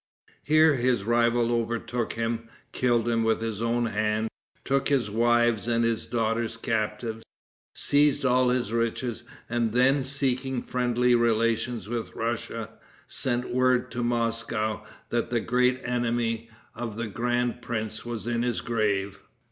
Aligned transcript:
Here 0.43 0.77
his 0.77 1.03
rival 1.03 1.51
overtook 1.51 2.13
him, 2.13 2.49
killed 2.71 3.07
him 3.07 3.23
with 3.23 3.39
his 3.39 3.61
own 3.61 3.85
hand, 3.85 4.29
took 4.65 4.89
his 4.89 5.11
wives 5.11 5.67
and 5.67 5.83
his 5.85 6.07
daughters 6.07 6.57
captives, 6.57 7.23
seized 7.75 8.25
all 8.25 8.49
his 8.49 8.73
riches, 8.73 9.23
and 9.47 9.73
then, 9.73 10.03
seeking 10.03 10.63
friendly 10.63 11.13
relations 11.13 11.87
with 11.87 12.15
Russia, 12.15 12.71
sent 13.07 13.51
word 13.53 13.91
to 13.91 14.01
Moscow 14.03 14.83
that 15.09 15.29
the 15.29 15.39
great 15.39 15.79
enemy 15.83 16.49
of 16.73 16.97
the 16.97 17.05
grand 17.05 17.61
prince 17.61 18.03
was 18.03 18.25
in 18.25 18.41
his 18.41 18.61
grave. 18.61 19.21